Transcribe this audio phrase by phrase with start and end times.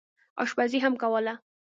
[0.41, 1.33] اشپزي هم کوله.